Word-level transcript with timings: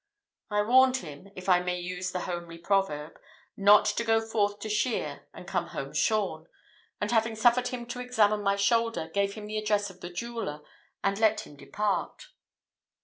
I 0.49 0.63
warned 0.63 0.97
him, 0.97 1.29
if 1.35 1.47
I 1.47 1.59
may 1.59 1.79
use 1.79 2.11
the 2.11 2.21
homely 2.21 2.57
proverb, 2.57 3.19
not 3.55 3.85
to 3.85 4.03
go 4.03 4.19
forth 4.19 4.57
to 4.61 4.67
shear 4.67 5.27
and 5.31 5.45
come 5.47 5.67
home 5.67 5.93
shorn; 5.93 6.47
and 6.99 7.11
having 7.11 7.35
suffered 7.35 7.67
him 7.67 7.85
to 7.85 7.99
examine 7.99 8.41
my 8.41 8.55
shoulder, 8.55 9.11
gave 9.13 9.35
him 9.35 9.45
the 9.45 9.59
address 9.59 9.91
of 9.91 10.01
the 10.01 10.09
jeweller, 10.09 10.61
and 11.03 11.19
let 11.19 11.41
him 11.41 11.55
depart. 11.55 12.29